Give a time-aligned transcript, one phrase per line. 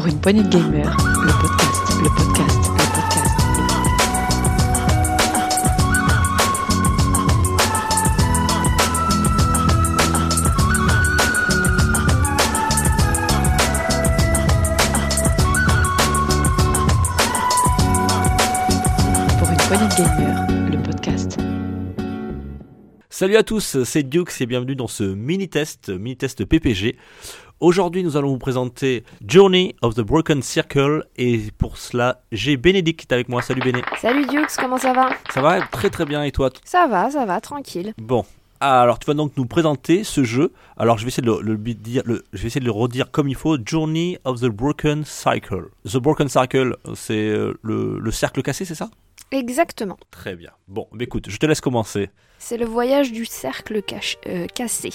[0.00, 3.36] Pour une poignée de gamers, le podcast, le podcast, le podcast.
[19.38, 21.36] Pour une poignée de gamers, le podcast.
[23.10, 26.96] Salut à tous, c'est Dukes et bienvenue dans ce mini-test, mini-test PPG.
[27.60, 33.12] Aujourd'hui, nous allons vous présenter Journey of the Broken Circle et pour cela, j'ai Bénédicte
[33.12, 33.42] avec moi.
[33.42, 33.82] Salut Béné.
[34.00, 35.10] Salut Dukes, comment ça va?
[35.30, 36.48] Ça va très très bien et toi?
[36.64, 37.92] Ça va, ça va, tranquille.
[37.98, 38.24] Bon.
[38.60, 40.52] Alors, tu vas donc nous présenter ce jeu.
[40.78, 43.10] Alors, je vais essayer de le, le dire, le- je vais essayer de le redire
[43.10, 43.58] comme il faut.
[43.62, 45.66] Journey of the Broken Cycle.
[45.86, 48.90] The Broken Cycle, c'est euh, le, le cercle cassé, c'est ça?
[49.32, 49.98] Exactement.
[50.10, 50.50] Très bien.
[50.68, 52.10] Bon, bah écoute, je te laisse commencer.
[52.42, 54.90] C'est le voyage du cercle cache- euh, cassé.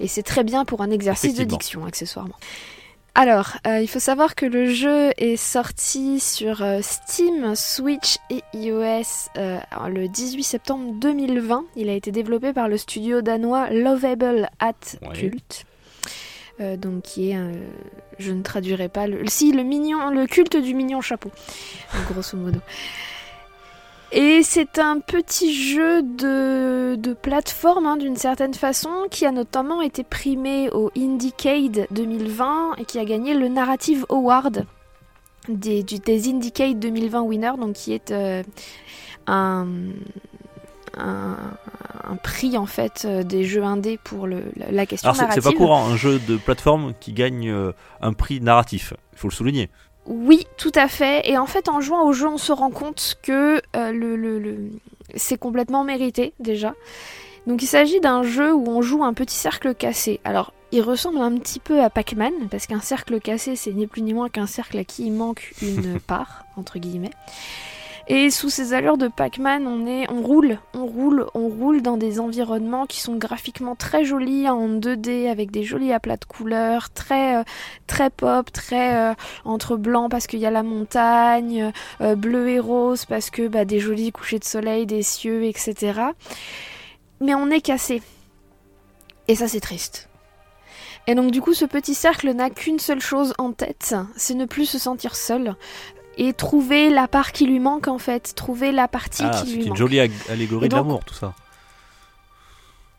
[0.00, 2.36] Et c'est très bien pour un exercice de diction, accessoirement.
[3.14, 8.42] Alors, euh, il faut savoir que le jeu est sorti sur euh, Steam, Switch et
[8.54, 11.64] iOS euh, le 18 septembre 2020.
[11.76, 14.74] Il a été développé par le studio danois Lovable at.
[15.14, 15.64] Cult.
[16.78, 17.36] Donc qui est,
[18.18, 21.30] je ne traduirai pas le, si le mignon, le culte du mignon chapeau,
[22.10, 22.60] grosso modo.
[24.12, 29.82] Et c'est un petit jeu de, de plateforme hein, d'une certaine façon qui a notamment
[29.82, 34.64] été primé au Indiecade 2020 et qui a gagné le Narrative Award
[35.48, 38.42] des, du- des Indiecade 2020 winners, donc qui est euh,
[39.26, 39.66] un,
[40.96, 41.36] un,
[42.04, 45.22] un prix en fait euh, des jeux indés pour le, la, la question Alors, c'est
[45.22, 45.52] c'est narrative.
[45.52, 48.94] pas courant, un jeu de plateforme qui gagne euh, un prix narratif.
[49.14, 49.68] Il faut le souligner.
[50.06, 51.28] Oui, tout à fait.
[51.28, 54.38] Et en fait, en jouant au jeu, on se rend compte que euh, le, le-
[54.38, 54.70] le-
[55.16, 56.74] c'est complètement mérité déjà.
[57.46, 60.20] Donc il s'agit d'un jeu où on joue un petit cercle cassé.
[60.24, 64.02] Alors, il ressemble un petit peu à Pac-Man, parce qu'un cercle cassé, c'est ni plus
[64.02, 67.12] ni moins qu'un cercle à qui il manque une part, entre guillemets.
[68.08, 72.20] Et sous ces allures de Pac-Man, on, on roule, on roule, on roule dans des
[72.20, 77.38] environnements qui sont graphiquement très jolis en 2D, avec des jolis aplats de couleurs, très,
[77.38, 77.42] euh,
[77.88, 78.96] très pop, très...
[78.96, 79.14] euh,
[79.44, 83.64] entre blanc parce qu'il y a la montagne, euh, bleu et rose parce que bah,
[83.64, 86.00] des jolis couchers de soleil, des cieux, etc.
[87.20, 88.02] Mais on est cassé.
[89.26, 90.08] Et ça c'est triste.
[91.08, 94.44] Et donc du coup ce petit cercle n'a qu'une seule chose en tête, c'est ne
[94.44, 95.56] plus se sentir seul
[96.16, 99.56] et trouver la part qui lui manque en fait, trouver la partie Ah, qui c'est
[99.56, 99.76] lui une manque.
[99.78, 101.34] jolie ag- allégorie Et de l'amour, tout ça.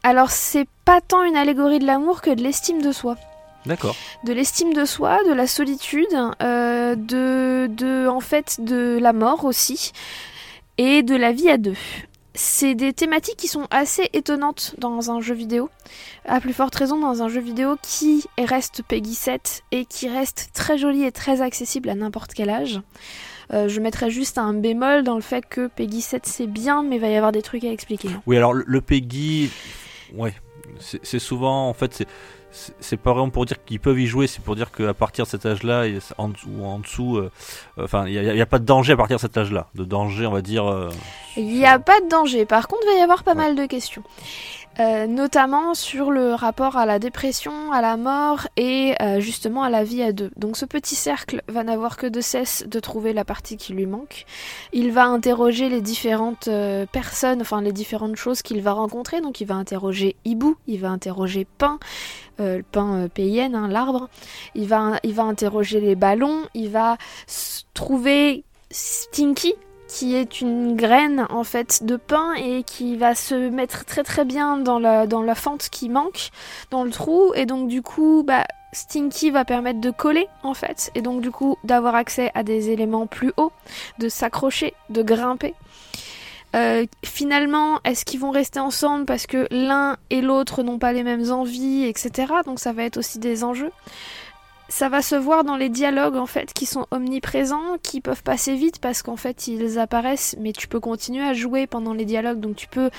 [0.03, 3.15] Alors c'est pas tant une allégorie de l'amour que de l'estime de soi.
[3.65, 3.95] D'accord.
[4.23, 6.07] de l'estime de soi, de la solitude,
[6.41, 9.91] euh, de, de, en fait, de la mort aussi,
[10.77, 11.75] et de la vie à deux.
[12.39, 15.71] C'est des thématiques qui sont assez étonnantes dans un jeu vidéo.
[16.23, 20.51] À plus forte raison dans un jeu vidéo qui reste Peggy 7 et qui reste
[20.53, 22.79] très joli et très accessible à n'importe quel âge.
[23.53, 26.97] Euh, je mettrais juste un bémol dans le fait que Peggy 7 c'est bien, mais
[26.97, 28.09] il va y avoir des trucs à expliquer.
[28.27, 29.49] Oui, alors le, Peggy,
[30.13, 30.35] ouais,
[30.79, 32.05] c'est c'est souvent, en fait,
[32.51, 35.29] c'est- pas vraiment pour dire qu'ils peuvent y jouer, c'est pour dire qu'à partir de
[35.29, 35.85] cet âge-là,
[36.17, 37.31] en ou en dessous, euh,
[37.81, 39.67] enfin, il n'y a, pas de danger à partir de cet âge-là.
[39.75, 40.65] De danger, on va dire.
[40.65, 40.89] euh,
[41.35, 42.45] Il n'y a pas de danger.
[42.45, 43.37] Par contre, il va y avoir pas Ouais.
[43.37, 44.03] mal de questions.
[44.79, 49.69] Euh, notamment sur le rapport à la dépression, à la mort et euh, justement à
[49.69, 50.29] la vie à deux.
[50.37, 53.87] Donc ce petit cercle va n'avoir que de cesse de trouver la partie qui lui
[53.87, 54.25] manque.
[54.73, 59.19] Il va interroger les différentes euh, personnes, enfin les différentes choses qu'il va rencontrer.
[59.19, 61.79] Donc il va interroger Hibou, il va interroger Pain,
[62.39, 64.09] euh, le pain euh, PIN, hein, l'arbre.
[64.53, 66.97] Il va, il va interroger les ballons, il va
[67.73, 69.55] trouver Stinky,
[69.87, 74.25] qui est une graine en fait de pain et qui va se mettre très très
[74.25, 76.29] bien dans la, fente qui manque,
[76.71, 80.91] dans le trou, et donc du coup, bah, Stinky va permettre de coller en fait,
[80.95, 83.51] et donc du coup d'avoir accès à des éléments plus hauts,
[83.99, 85.55] de s'accrocher, de grimper.
[86.55, 91.03] Euh, finalement, est-ce qu'ils vont rester ensemble parce que l'un et l'autre n'ont pas les
[91.03, 92.33] mêmes envies, etc.
[92.45, 93.71] Donc ça va être aussi des enjeux.
[94.69, 98.55] Ça va se voir dans les dialogues en fait qui sont omniprésents, qui peuvent passer
[98.55, 102.39] vite parce qu'en fait ils apparaissent, mais tu peux continuer à jouer pendant les dialogues,
[102.39, 102.89] donc tu peux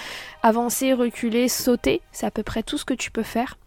[0.42, 3.58] avancer, reculer, sauter, c'est à peu près tout ce que tu peux faire.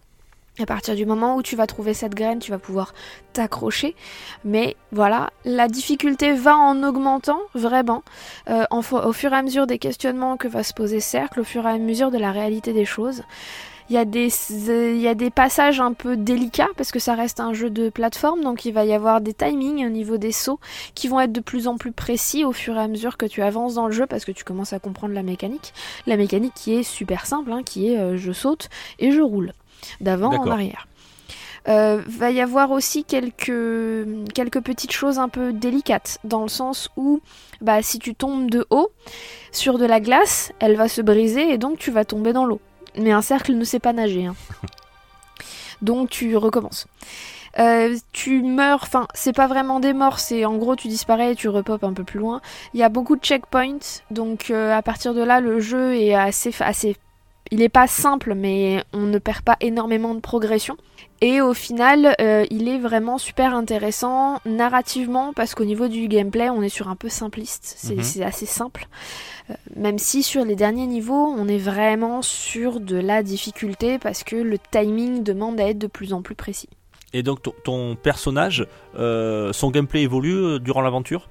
[0.60, 2.94] À partir du moment où tu vas trouver cette graine, tu vas pouvoir
[3.32, 3.96] t'accrocher.
[4.44, 8.04] Mais voilà, la difficulté va en augmentant vraiment
[8.50, 11.66] euh, au fur et à mesure des questionnements que va se poser Cercle, au fur
[11.66, 13.24] et à mesure de la réalité des choses.
[13.92, 14.30] Il y, a des,
[14.70, 17.70] euh, il y a des passages un peu délicats parce que ça reste un jeu
[17.70, 20.62] de plateforme, donc il va y avoir des timings au niveau des sauts
[20.96, 23.42] qui vont être de plus en plus précis au fur et à mesure que tu
[23.42, 25.74] avances dans le jeu parce que tu commences à comprendre la mécanique.
[26.08, 29.52] La mécanique qui est super simple, hein, qui est euh, je saute et je roule
[30.00, 30.88] d'avant en arrière.
[31.68, 33.52] Euh, va y avoir aussi quelques,
[34.34, 37.20] quelques petites choses un peu délicates, dans le sens où
[37.60, 38.90] bah, si tu tombes de haut
[39.52, 42.62] sur de la glace, elle va se briser et donc tu vas tomber dans l'eau.
[42.98, 44.26] Mais un cercle ne sait pas nager.
[44.26, 44.36] hein.
[45.82, 46.88] Donc tu recommences.
[47.60, 51.36] Euh, tu meurs, enfin c'est pas vraiment des morts, c'est en gros tu disparais et
[51.36, 52.40] tu repopes un peu plus loin.
[52.74, 56.14] Il y a beaucoup de checkpoints, donc euh, à partir de là le jeu est
[56.14, 56.96] assez, assez,
[57.52, 60.78] il est pas simple, mais on ne perd pas énormément de progression.
[61.24, 66.50] Et au final, euh, il est vraiment super intéressant narrativement parce qu'au niveau du gameplay,
[66.50, 68.24] on est sur un peu simpliste, c'est Mhm.
[68.28, 68.88] assez simple.
[69.50, 74.24] Euh, même si sur les derniers niveaux, on est vraiment sur de la difficulté parce
[74.24, 76.70] que le timing demande à être de plus en plus précis.
[77.14, 78.66] Et donc ton, ton personnage,
[78.98, 81.30] euh, son gameplay évolue durant l'aventure?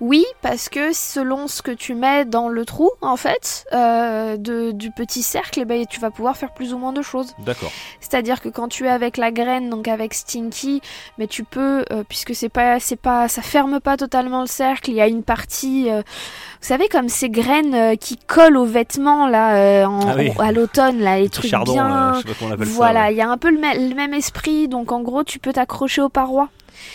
[0.00, 4.70] Oui, parce que selon ce que tu mets dans le trou, en fait, euh, de-
[4.72, 7.34] du petit cercle, eh ben, tu vas pouvoir faire plus ou moins de choses.
[7.44, 7.70] D'accord.
[8.00, 10.80] C'est-à-dire que quand tu es avec la graine, donc avec Stinky,
[11.18, 14.90] mais tu peux, euh, puisque c'est pas, c'est pas, ça ferme pas totalement le cercle.
[14.90, 19.28] Il y a une partie, euh, vous savez, comme ces graines qui collent aux vêtements
[19.28, 20.30] là, en- Ah oui.
[20.38, 22.10] à l'automne, là, les trucs bien.
[22.10, 23.58] euh, je sais pas comment on voilà, il y a un peu le
[23.94, 24.68] même esprit.
[24.68, 26.48] Donc en gros, tu peux t'accrocher aux parois.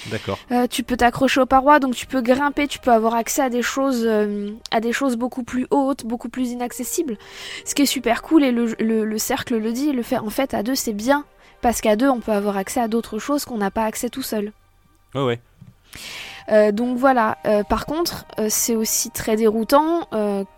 [0.07, 0.37] D'accord.
[0.51, 3.49] Euh, tu peux t'accrocher aux parois, donc tu peux grimper, tu peux avoir accès à
[3.49, 7.17] des choses, euh, à des choses beaucoup plus hautes, beaucoup plus inaccessibles.
[7.65, 10.29] Ce qui est super cool et le, le- le cercle le dit, le fait en
[10.29, 11.25] fait à deux c'est bien
[11.61, 14.21] parce qu'à deux on peut avoir accès à d'autres choses qu'on n'a pas accès tout
[14.23, 14.51] seul.
[15.13, 15.39] Ouais, ouais.
[16.51, 17.37] Euh, donc voilà.
[17.45, 20.07] Euh, par contre, euh, c'est aussi très déroutant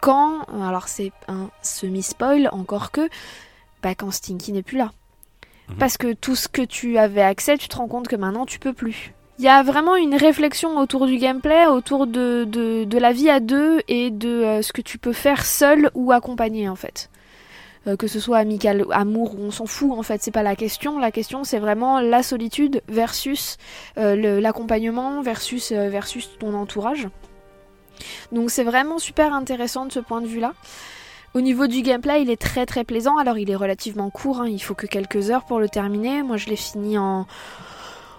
[0.02, 3.08] quand, alors c'est un semi spoil encore que,
[3.81, 4.92] bah, quand Stinky n'est plus là.
[5.69, 5.75] Mhm.
[5.78, 8.60] Parce que tout ce que tu avais accès, tu te rends compte que maintenant tu
[8.60, 9.14] peux plus.
[9.40, 13.40] Il y a vraiment une réflexion autour du gameplay, autour de, de, la vie à
[13.40, 17.12] deux et de euh, ce que tu peux faire seul ou accompagné en fait.
[17.86, 20.98] Euh, que ce soit amical, amour, on s'en fout en fait, c'est pas la question.
[20.98, 23.58] La question c'est vraiment la solitude versus
[24.00, 27.08] euh, l'accompagnement versus, versus ton entourage.
[28.31, 30.54] Donc c'est vraiment super intéressant de ce point de vue-là.
[31.38, 33.16] Au niveau du gameplay, il est très très plaisant.
[33.18, 36.24] Alors il est relativement court, hein, il faut que quelques heures pour le terminer.
[36.24, 37.28] Moi je l'ai fini en,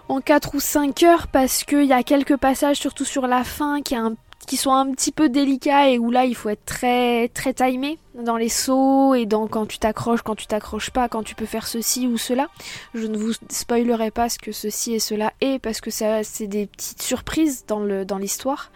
[0.09, 3.83] en 4 ou 5 heures parce qu'il y a quelques passages, surtout sur la fin,
[3.83, 7.99] qui, sont un petit peu délicats et où là il faut être très très timé
[8.15, 11.45] dans les sauts et dans quand tu t'accroches, quand tu t'accroches pas, quand tu peux
[11.45, 12.47] faire ceci ou cela.
[12.95, 16.47] Je ne vous spoilerai pas ce que ceci et cela est parce que ça c'est
[16.47, 18.71] des petites surprises dans l'histoire.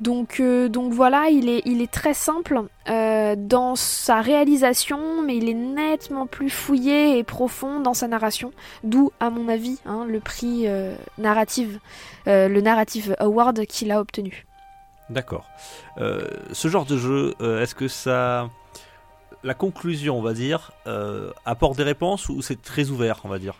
[0.00, 5.36] Donc, euh, donc voilà, il est, il est très simple euh, dans sa réalisation, mais
[5.36, 8.52] il est nettement plus fouillé et profond dans sa narration.
[8.82, 11.78] D'où, à mon avis, hein, le prix euh, narrative,
[12.26, 14.46] le Narrative Award qu'il a obtenu.
[15.10, 15.46] D'accord.
[15.98, 18.48] Ce genre de jeu, est-ce que ça.
[19.42, 20.72] La conclusion, on va dire,
[21.44, 23.56] apporte des réponses ou c'est très ouvert, on va dire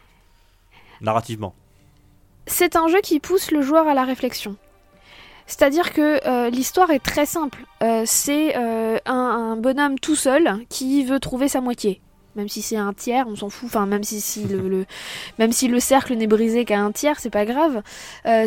[1.02, 1.54] Narrativement?
[2.46, 4.56] C'est un jeu qui pousse le joueur à la réflexion.
[5.46, 7.64] C'est-à-dire que euh, l'histoire est très simple.
[7.82, 12.00] Euh, c'est euh, un, un bonhomme tout seul qui veut trouver sa moitié.
[12.34, 13.68] Même si c'est un tiers, on s'en fout.
[13.68, 14.86] Enfin, même si, si le, le-
[15.38, 17.82] même si le cercle n'est brisé qu'à un tiers, c'est pas grave.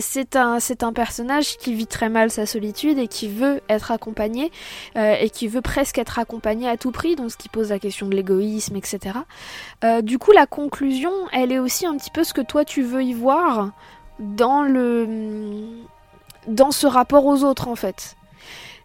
[0.02, 3.92] C'est un, c'est un personnage qui vit très mal sa solitude et qui veut être
[3.92, 4.52] accompagné
[4.96, 7.16] et qui veut presque être accompagné à tout prix.
[7.16, 9.20] Donc, ce qui pose la question de l'égoïsme, etc.
[10.04, 13.04] Du coup, la conclusion, elle est aussi un petit peu ce que toi tu veux
[13.04, 13.72] y voir
[14.20, 15.08] dans le
[16.48, 18.16] dans ce rapport aux autres en fait.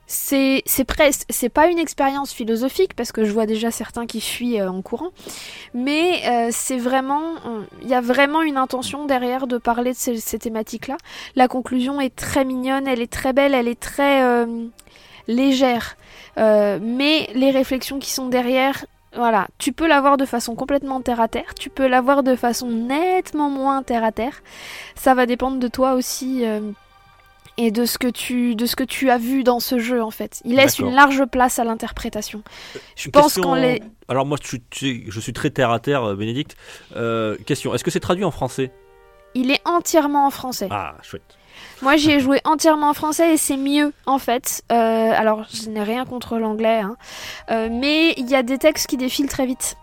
[0.06, 4.60] C'est presque c'est pas une expérience philosophique parce que je vois déjà certains qui fuient
[4.60, 5.10] euh, en courant,
[5.72, 7.22] mais euh, c'est vraiment
[7.80, 10.98] il y a vraiment une intention derrière de parler de ces, ces thématiques-là.
[11.34, 14.66] La conclusion est très mignonne, elle est très belle, elle est très euh,
[15.28, 15.96] légère,
[16.38, 21.20] Euh, mais les réflexions qui sont derrière voilà, tu peux l'avoir de façon complètement terre
[21.20, 24.42] à terre, tu peux l'avoir de façon nettement moins terre à terre.
[24.94, 26.72] Ça va dépendre de toi aussi euh,
[27.56, 30.10] et de ce que tu de ce que tu as vu dans ce jeu en
[30.10, 30.40] fait.
[30.44, 32.42] Il laisse une large place à l'interprétation.
[32.96, 36.16] Je Une pense qu'on les Alors moi, je suis, je très terre à terre, euh,
[36.16, 36.56] Bénédicte.
[36.96, 38.70] Euh, question est-ce que c'est traduit en français?
[39.34, 40.68] Il est entièrement en français.
[40.70, 41.38] Ah, chouette.
[41.80, 44.62] Moi, j'y ai joué entièrement en français et c'est mieux en fait.
[44.70, 46.96] Euh, alors, je n'ai rien contre l'anglais, hein.
[47.50, 49.76] Euh, mais il y a des textes qui défilent très vite.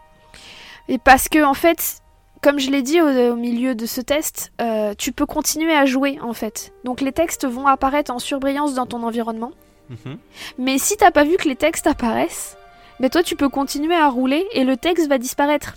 [0.88, 2.02] Et parce que en fait,
[2.42, 5.86] comme je l'ai dit au, au milieu de ce test, euh, tu peux continuer à
[5.86, 6.74] jouer en fait.
[6.84, 9.52] Donc les textes vont apparaître en surbrillance dans ton environnement.
[9.90, 10.18] Mhm.
[10.58, 12.58] Mais si t'as pas vu que les textes apparaissent,
[13.00, 15.76] ben toi tu peux continuer à rouler et le texte va disparaître.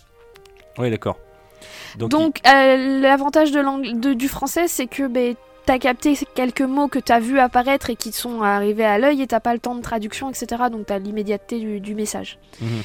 [0.79, 1.17] Oui, d'accord.
[1.97, 5.35] Donc, Donc euh, l'avantage de du français, c'est que ben,
[5.67, 9.27] t'as capté quelques mots que t'as vu apparaître et qui sont arrivés à l'œil et
[9.27, 10.65] t'as pas le temps de traduction, etc.
[10.71, 12.39] Donc t'as l'immédiateté du, du message.
[12.61, 12.83] Mhm.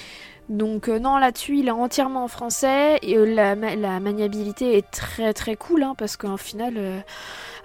[0.50, 4.78] Donc euh, non, là-dessus, il est entièrement en français et euh, la, ma- la maniabilité
[4.78, 7.00] est très très cool hein, parce qu'en final, euh,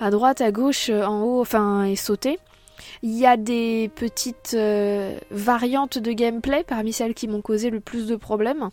[0.00, 2.38] à droite, à gauche, en haut, enfin, et sauter.
[3.04, 4.56] Il y a des petites
[5.30, 8.70] variantes de gameplay parmi celles qui m'ont causé le plus de problèmes.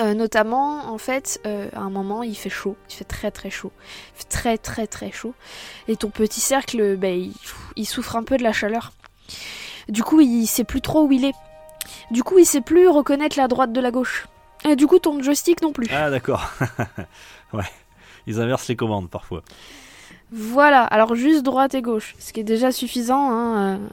[0.00, 3.72] Notamment, en fait, à un moment, il fait chaud, il fait très très chaud,
[4.20, 5.34] il très très très chaud,
[5.88, 7.32] et ton petit cercle, ben, il,
[7.74, 8.92] il souffre un peu de la chaleur.
[9.88, 11.34] Du coup, il sait plus trop où il est.
[12.10, 14.26] Du coup, il sait plus reconnaître la droite de la gauche.
[14.68, 15.86] Et du coup, ton joystick non plus.
[15.92, 16.50] Ah d'accord.
[17.52, 17.64] ouais.
[18.26, 19.42] Ils inversent les commandes parfois.
[20.32, 23.30] Voilà, alors juste droite et gauche, ce qui est déjà suffisant.
[23.30, 23.88] Hein, euh.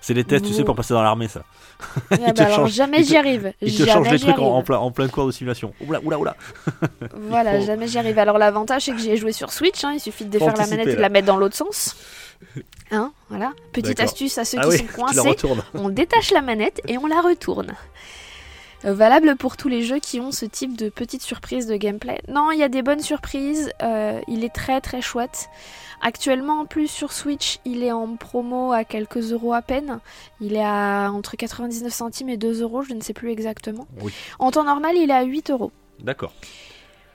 [0.00, 1.42] C'est les tests, tu sais, pour passer dans l'armée, ça.
[2.10, 3.52] Ah bah alors change- jamais j'y arrive.
[3.60, 5.72] Ils te changent les trucs en, plein, en plein cours de simulation.
[5.86, 6.36] Oula, oula, oula.
[7.14, 8.18] Voilà, faut- jamais j'y arrive.
[8.18, 10.66] Alors l'avantage c'est que j'y ai joué sur Switch, hein, il suffit de défaire la
[10.66, 11.96] manette et de la mettre dans l'autre sens.
[12.90, 13.52] Hein, voilà.
[13.72, 15.46] Petite astuce à ceux Ah qui oui, sont coincés.
[15.74, 17.74] on détache la manette et on la retourne.
[18.84, 22.20] Euh, Valable pour tous les jeux qui ont ce type de petites surprises de gameplay.
[22.28, 23.70] Non, il y a des bonnes surprises.
[23.82, 25.48] euh, il est très très chouette.
[26.02, 30.00] Actuellement, en plus sur Switch, il est en promo à quelques euros à peine.
[30.40, 33.86] Il est à entre 99 centimes et 2 euros, je ne sais plus exactement.
[34.00, 34.12] Oui.
[34.40, 35.70] En temps normal, il est à 8 euros.
[36.00, 36.32] D'accord.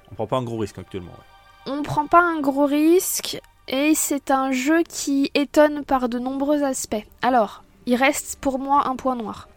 [0.10, 1.12] On prend pas un gros risque actuellement.
[1.12, 1.74] ouais.
[1.74, 6.64] On prend pas un gros risque et c'est un jeu qui étonne par de nombreux
[6.64, 7.06] aspects.
[7.22, 9.48] Alors, il reste pour moi un point noir.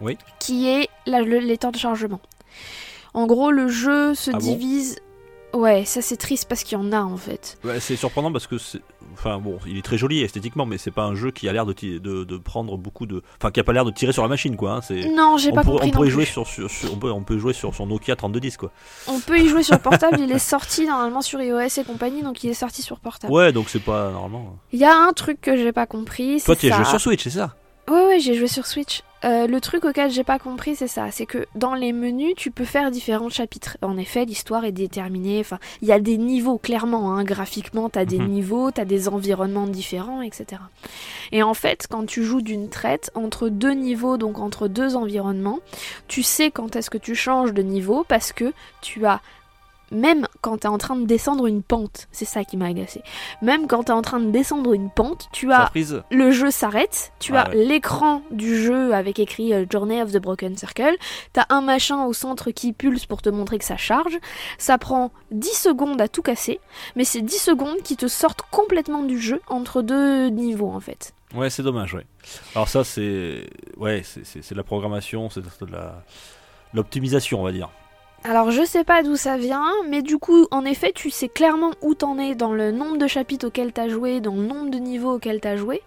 [0.00, 0.18] Oui.
[0.38, 2.20] Qui est la- le- les temps de chargement.
[3.14, 4.96] En gros, le jeu se Ah bon divise.
[5.56, 7.58] Ouais, ça c'est triste parce qu'il y en a en fait.
[7.64, 8.80] Ouais, c'est surprenant parce que c'est.
[9.14, 11.64] Enfin bon, il est très joli esthétiquement, mais c'est pas un jeu qui a l'air
[11.66, 13.22] de, de, de prendre beaucoup de.
[13.40, 14.72] Enfin, qui a pas l'air de tirer sur la machine, quoi.
[14.72, 15.08] hein, C'est.
[15.10, 16.32] Non, j'ai On, pas compris on pourrait non jouer plus.
[16.32, 18.70] sur, sur- sur- on, peut, on peut jouer sur son Nokia 3210 quoi.
[19.06, 22.44] On peut y jouer sur portable, il est sorti normalement sur iOS et compagnie, donc
[22.44, 23.32] il est sorti sur portable.
[23.32, 24.56] Ouais, donc c'est pas normalement.
[24.72, 26.42] Il y a un truc que j'ai pas compris.
[26.44, 26.76] Toi, tu ça.
[26.76, 27.54] joué sur Switch, c'est ça?
[27.88, 29.02] Ouais, ouais, j'ai joué sur Switch.
[29.24, 31.10] Euh, le truc auquel j'ai pas compris, c'est ça.
[31.10, 33.76] C'est que dans les menus, tu peux faire différents chapitres.
[33.80, 35.40] En effet, l'histoire est déterminée.
[35.40, 37.12] Enfin, il y a des niveaux, clairement.
[37.14, 37.24] Hein.
[37.24, 38.28] Graphiquement, t'as des Mhm.
[38.28, 40.60] niveaux, t'as des environnements différents, etc.
[41.32, 45.60] Et en fait, quand tu joues d'une traite, entre deux niveaux, donc entre deux environnements,
[46.08, 48.52] tu sais quand est-ce que tu changes de niveau parce que
[48.82, 49.20] tu as
[49.90, 53.02] même quand tu es en train de descendre une pente, c'est ça qui m'a agacé.
[53.42, 56.50] Même quand tu es en train de descendre une pente, tu as Surprise le jeu
[56.50, 57.64] s'arrête, tu Ah as ouais.
[57.64, 60.96] l'écran du jeu avec écrit euh, Journey of the Broken Circle,
[61.32, 64.18] t'as un machin au centre qui pulse pour te montrer que ça charge,
[64.58, 66.60] ça prend 10 secondes à tout casser,
[66.96, 71.12] mais c'est 10 secondes qui te sortent complètement du jeu entre deux niveaux en fait.
[71.34, 72.06] Ouais, c'est dommage, ouais.
[72.54, 73.48] Alors ça, c'est...
[73.76, 76.02] Ouais, c'est de la programmation, c'est de la...
[76.72, 77.70] L'optimisation, on va dire.
[78.28, 81.70] Alors je sais pas d'où ça vient, mais du coup, en effet, tu sais clairement
[81.80, 84.78] où t'en es dans le nombre de chapitres auxquels t'as joué, dans le nombre de
[84.78, 85.80] niveaux auxquels t'as joué.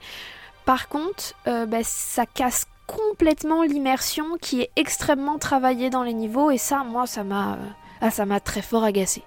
[0.64, 6.50] Par contre, euh, bah, ça casse complètement l'immersion qui est extrêmement travaillée dans les niveaux,
[6.50, 7.58] et ça, moi, ça m'a, euh,
[8.00, 9.22] ah, ça m'a très fort agacé.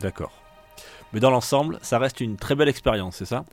[0.00, 0.32] D'accord.
[1.12, 3.44] Mais dans l'ensemble, ça reste une très belle expérience, c'est ça?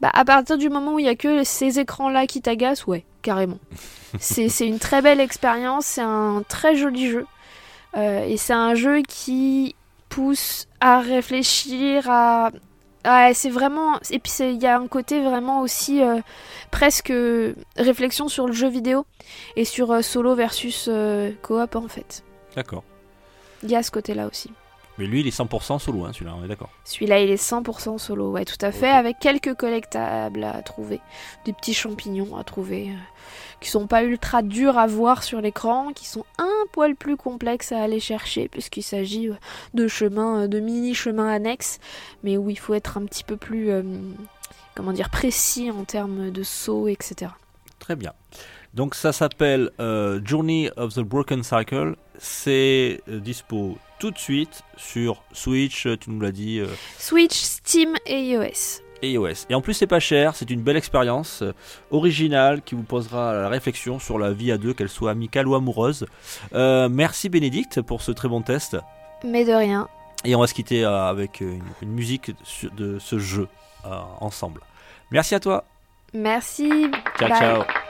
[0.00, 3.04] Bah, à partir du moment où il y a que ces écrans-là qui t'agacent, ouais,
[3.20, 3.58] carrément.
[4.18, 7.26] c'est c'est une très belle expérience, c'est un très joli jeu.
[7.96, 9.74] Euh, et c'est un jeu qui
[10.08, 12.50] pousse à réfléchir, à.
[13.04, 13.98] Ouais, c'est vraiment.
[14.10, 16.20] Et puis il y a un côté vraiment aussi euh,
[16.70, 19.04] presque euh, réflexion sur le jeu vidéo
[19.56, 20.88] et sur euh, solo versus
[21.42, 22.24] coop en fait.
[22.56, 22.84] D'accord.
[23.62, 24.50] Il y a ce côté-là aussi.
[24.98, 26.70] Mais lui, il est 100% solo, hein, celui-là, on est d'accord.
[26.84, 31.00] Celui-là, il est 100% solo, ouais, tout à fait, avec quelques collectables à trouver,
[31.44, 33.14] des petits champignons à trouver, euh,
[33.60, 37.72] qui sont pas ultra durs à voir sur l'écran, qui sont un poil plus complexes
[37.72, 39.34] à aller chercher, puisqu'il s'agit euh,
[39.72, 41.80] de chemins, euh, de mini-chemins annexes,
[42.22, 43.82] mais où il faut être un petit peu plus, euh,
[44.74, 47.30] comment dire, précis en termes de sauts, etc.
[47.84, 48.14] Très bien.
[48.72, 51.96] Donc ça s'appelle euh, Journey of the Broken Cycle.
[52.16, 56.66] C'est euh, dispo tout de suite sur Switch, tu nous l'as dit, euh,
[56.98, 58.80] Switch, Steam et iOS.
[59.02, 59.46] et iOS.
[59.50, 61.52] Et en plus, c'est pas cher, c'est une belle expérience euh,
[61.90, 65.54] originale qui vous posera la réflexion sur la vie à deux, qu'elle soit amicale ou
[65.54, 66.06] amoureuse.
[66.54, 68.78] Euh, merci Bénédicte pour ce très bon test.
[69.26, 69.88] Mais de rien.
[70.24, 72.32] Et on va se quitter euh, avec une, une musique
[72.76, 73.46] de ce jeu
[73.84, 74.62] euh, ensemble.
[75.10, 75.64] Merci à toi.
[76.14, 76.90] Merci.
[77.18, 77.38] Ciao, Bye.
[77.38, 77.83] ciao.